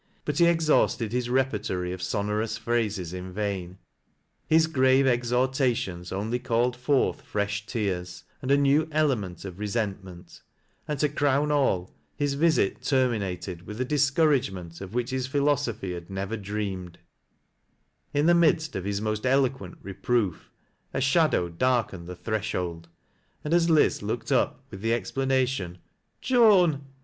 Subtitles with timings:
[0.25, 3.77] But he exhausted his reper tory of sonorous phrases in vain.
[4.47, 10.41] His grave exhortations only called forth fresli tears, and a new element of resent ment;
[10.87, 15.93] and, to crown all, his visit terminated with a dis X>urage:nent of which his philosophy
[15.93, 16.97] had never dreamed
[18.11, 20.49] In the midst of his most eloquent reproof,
[20.95, 22.87] a shadow darkened the threshold,
[23.43, 25.77] and as Liz looked up with the ex planation
[26.21, 26.85] —"Joan